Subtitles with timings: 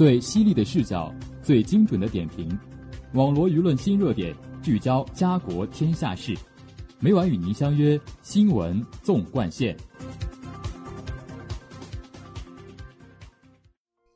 [0.00, 2.58] 最犀利的视角，最精准的点评，
[3.12, 6.34] 网罗舆论新热点，聚焦家国天下事。
[7.00, 9.76] 每晚与您相约《新闻纵贯线》。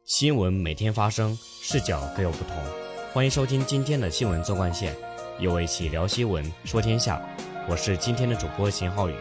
[0.07, 2.57] 新闻每天发生，视角各有不同。
[3.13, 4.97] 欢迎收听今天的新闻纵贯线，
[5.39, 7.23] 由我一起聊新闻，说天下。
[7.69, 9.15] 我是今天的主播邢浩宇。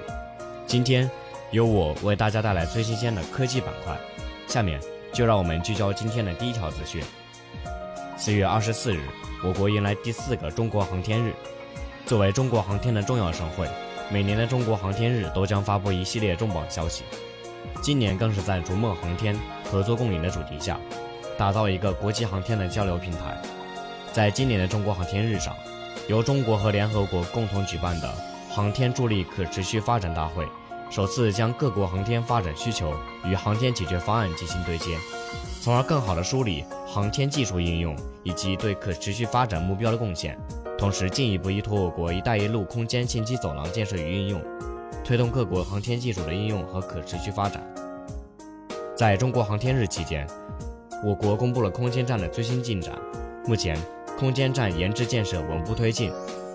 [0.66, 1.12] 今天
[1.52, 4.00] 由我为大家带来最新鲜的科技板块。
[4.48, 4.80] 下面
[5.13, 7.02] 就让我们聚焦今天的第一条资讯。
[8.17, 8.99] 四月二十四日，
[9.44, 11.31] 我国迎来第四个中国航天日。
[12.05, 13.67] 作为中国航天的重要盛会，
[14.12, 17.03] 每年的中国航天日都将发布一系列重磅消息。
[17.81, 19.39] 今年更是在逐梦航天、
[19.72, 20.80] 合作共赢的主题下，
[21.38, 23.38] 打造一个国际航天的交流平台。
[24.11, 25.55] 在今年的中国航天日上，
[26.08, 28.11] 由中国和联合国共同举办的
[28.50, 30.45] 航天助力可持续发展大会，
[30.94, 32.94] 首次将各国航天发展需求
[33.26, 34.95] 与航天解决方案进行对接，
[35.59, 40.38] 从而更好地梳理航天技术应用以及对可持续发展目标的贡献。
[40.78, 44.40] 同时，进一步依托我国“一带一路”空间信息走廊建设与应用，
[45.04, 47.64] 推动各国航天技术的应用和可持续发展。
[48.95, 50.28] 在中国航天日期间，
[51.04, 52.94] 我国公布了空间站的最新进展。
[53.48, 53.76] 目前，
[54.16, 56.12] 空间站研制建设稳步推进，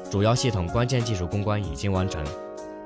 [0.09, 2.25] 主要系统关键技术攻关已经完成。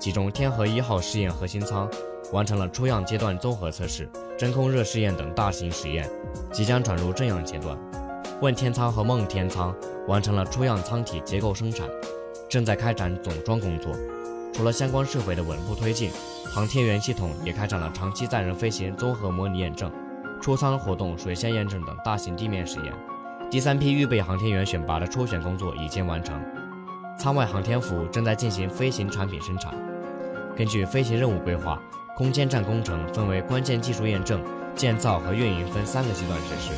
[0.03, 1.89] 其中，天河一号试验核心舱
[2.33, 6.11] 完成了出样阶段综合测试、真空热试验等大型实验，
[6.51, 7.79] 即将转入正样阶段。
[8.41, 9.73] 问天舱和梦天舱
[10.09, 11.89] 完成了出样舱体结构生产，
[12.49, 13.95] 正在开展总装工作。
[14.53, 16.11] 除了相关设备的稳步推进，
[16.53, 19.89] 航天员系统也开展了长期载人飞行综合模拟验证、
[20.41, 22.93] 出舱活动水线验证等大型地面实验。
[23.53, 26.43] 第三批预备航天员选拔的初选工作已经完成，
[27.21, 29.73] 舱外航天服正在进行飞行产品生产。
[30.57, 31.81] 根据飞行任务规划，
[32.17, 34.43] 空间站工程分为关键技术验证、
[34.75, 36.73] 建造和运营分三个阶段实施。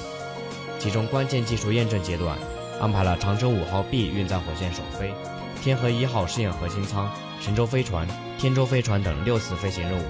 [0.78, 2.36] 其中关键技术验证阶段
[2.80, 5.12] 安排了长征五号 B 运载火箭首飞、
[5.62, 8.06] 天河一号试验核心舱、神舟飞船、
[8.38, 10.02] 天舟飞船等六次飞行任务；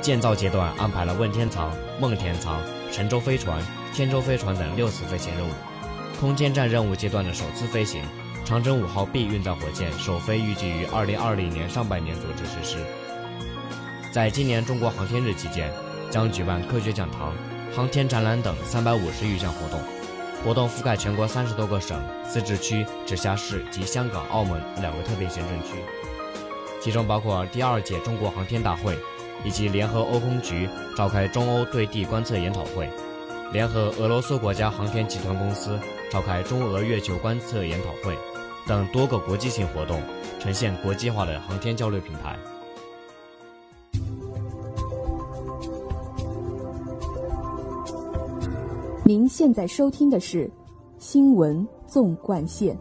[0.00, 2.60] 建造阶段安排了问天舱、梦天舱、
[2.92, 3.60] 神舟飞船、
[3.92, 5.52] 天舟飞船等六次飞行任务；
[6.20, 8.02] 空间站任务阶段的首次飞行，
[8.44, 12.76] 长征五号 B 运载火箭首飞预计于二零二零年上半年组织实施。
[14.12, 15.72] 在今年中国航天日期间，
[16.10, 17.34] 将举办科学讲堂。
[17.74, 19.80] 航天展览等三百五十余项活动，
[20.44, 25.74] 活动覆盖全国三十多个省、自治区、直辖市及香港、澳门两个特别行政区，
[26.80, 28.96] 其中包括第二届中国航天大会，
[29.42, 32.88] 以及联合欧空局召开中欧对地观测研讨会，
[33.52, 35.76] 联合俄罗斯国家航天集团公司
[36.12, 38.16] 召开中俄月球观测研讨会
[38.66, 40.00] 等多个国际性活动，
[40.40, 42.36] 呈现国际化的航天交流平台。
[49.04, 50.46] 您现在收听的是
[50.98, 52.74] 《新闻纵贯线》。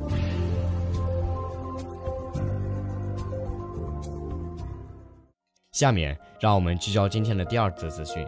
[5.73, 8.25] 下面让我们聚焦今天的第二则资讯。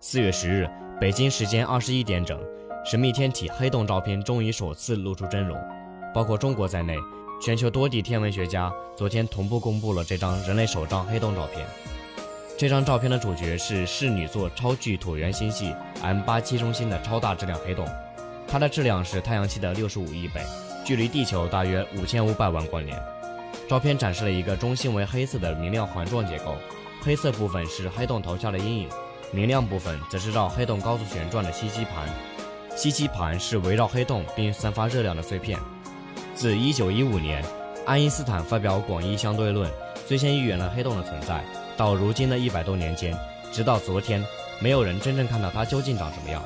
[0.00, 0.68] 四月十日，
[1.00, 2.40] 北京时间二十一点整，
[2.84, 5.56] 神秘天体黑洞照片终于首次露出真容。
[6.14, 6.96] 包括中国在内，
[7.40, 11.66] 全球多地天文学家昨天同步公布了这张人类首张黑洞照片。
[12.58, 17.88] 这张照片的主角是室女座超巨椭圆星系 M 八七中心的超大质量黑洞，
[18.46, 20.40] 它的质量是太阳系的六十五亿倍，
[20.84, 22.96] 距离地球大约五千五百万光年。
[23.68, 26.54] 照片展示了一个中心为黑色的明亮环状结构，
[27.00, 28.88] 黑色部分是黑洞投下的阴影，
[29.32, 32.06] 明亮部分则是绕黑洞高速旋转的吸积盘，
[32.76, 35.58] 吸积盘是围绕黑洞并散发热量的碎片。
[36.34, 37.44] 自一九一五年，
[37.86, 39.70] 爱因斯坦发表广义相对论，
[40.06, 41.44] 最先预言了黑洞的存在。
[41.76, 43.16] 到如今的一百多年间，
[43.52, 44.24] 直到昨天，
[44.60, 46.42] 没有人真正看到它究竟长什么样。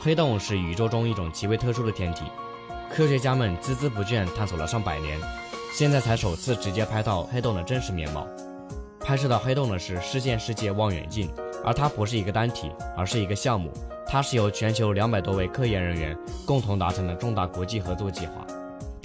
[0.00, 2.24] 黑洞是宇宙中一种极为特殊的天体，
[2.88, 5.18] 科学家们孜孜不倦探索了上百年，
[5.72, 8.26] 现在才首次直接拍到黑洞的真实面貌。
[9.00, 11.28] 拍摄到黑洞的是事件世界望远镜，
[11.64, 13.72] 而它不是一个单体，而是一个项目。
[14.06, 16.16] 它是由全球两百多位科研人员
[16.46, 18.46] 共同达成的重大国际合作计划。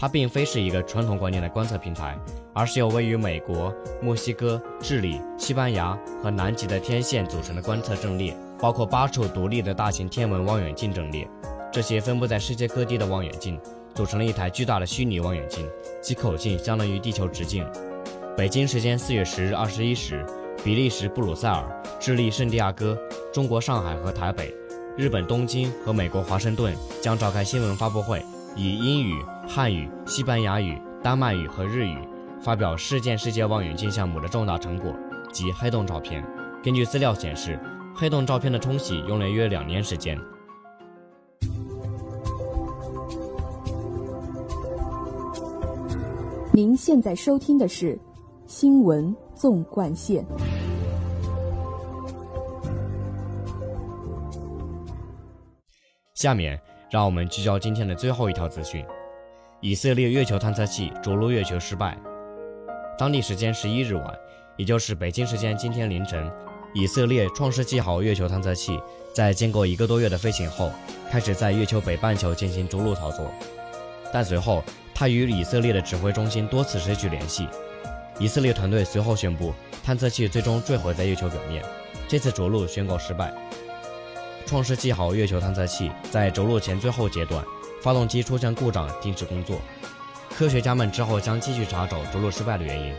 [0.02, 2.18] 它并非是一个传统观念的观测平台。
[2.56, 3.72] 而是由位于美国、
[4.02, 11.30] 墨西哥、智利、西班牙和南极的天线组成的观测阵列，包括八处独立的大型天文望远镜阵列。
[11.72, 13.58] 这些分布在世界各地的望远镜
[13.94, 15.70] 组成了一台巨大的虚拟望远镜，
[16.02, 17.64] 其口径相当于地球直径。
[18.36, 20.26] 北京时间四月十日二十一时，
[20.64, 21.64] 比利时布鲁塞尔、
[22.00, 22.98] 智利圣地亚哥、
[23.32, 24.52] 中国上海和台北、
[24.98, 28.22] 日本东京和美国华盛顿将召开新闻发布会，
[28.56, 31.98] 以英语汉语西班牙语丹麦语和日语
[32.42, 34.94] 发表事件世界望远镜项目的重大成果
[35.32, 36.24] 及黑洞照片
[36.64, 37.60] 根据资料显示
[37.96, 40.18] 黑洞照片的冲洗用了约两年时间。
[46.54, 47.98] 您现在收听的是
[48.46, 50.26] 新闻纵贯线。
[56.14, 56.60] 下面
[56.92, 58.86] 让我们聚焦今天的最后一条资讯：
[59.62, 61.98] 以色列月球探测器着陆月球失败。
[62.98, 64.14] 当地时间十一日晚，
[64.58, 66.30] 也就是北京时间今天凌晨，
[66.74, 68.78] 以色列创世纪号月球探测器
[69.16, 70.70] 在经过一个多月的飞行后，
[71.10, 73.32] 开始在月球北半球进行着陆操作。
[74.12, 74.62] 但随后，
[74.94, 77.48] 它与以色列的指挥中心多次失去联系。
[78.20, 81.64] 以色列团队随后宣布，探测器最终坠毁在月球表面，
[82.10, 83.34] 这次着陆宣告失败。
[84.52, 87.42] 创世纪号月球探测器在着陆前最后阶段，
[87.82, 89.62] 发动机出现故障，停止工作。
[90.36, 92.94] 科学家们之后将继续查找着陆失败的原因。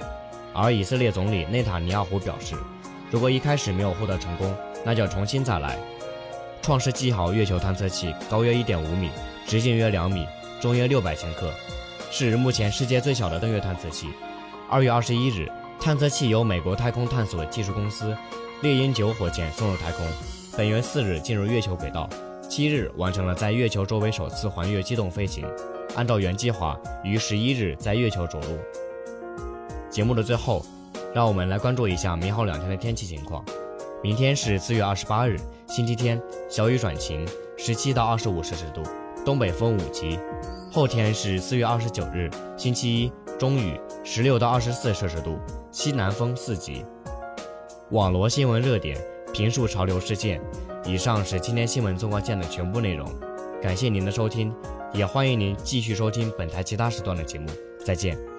[0.55, 2.55] 而以色列总理内塔尼亚胡表示，
[3.11, 5.79] 如果一开始没有获得成功，那就重新再来。
[6.63, 9.11] 创世纪号月球探测器高约1.5米，
[9.47, 10.27] 直径约两米，
[10.59, 11.53] 重约600千克，
[12.11, 14.09] 是目前世界最小的登月探测器。
[14.71, 18.17] 二月二十一日，探测器由美国太空探索技术公司
[18.63, 20.07] 猎鹰九火箭送入太空。
[20.55, 22.07] 本月四日进入月球轨道，
[22.47, 25.47] 七日完成了在月球周围首次环月机动飞行。
[25.97, 28.59] 按照原计划，于十一日在月球着陆。
[29.89, 30.63] 节目的最后，
[31.15, 33.43] 让我们来关注一下明后两天的天气情况。
[34.03, 36.21] 明天是四月二十八日，星期天，
[36.51, 37.27] 小雨转晴，
[37.57, 38.83] 十七到二十五摄氏度，
[39.25, 40.21] 东北风五级。
[40.71, 45.39] 后天是四月二十九日，星期一，中雨，十六到二十四摄氏度，
[45.71, 46.85] 西南风四级。
[47.91, 48.99] 网罗新闻热点。
[49.33, 50.41] 评述潮流事件。
[50.85, 53.09] 以上是今天新闻纵贯线的全部内容，
[53.63, 54.53] 感谢您的收听，
[54.93, 57.47] 也欢迎您继续收听本台其他时段的节目。
[57.85, 58.32] 再见。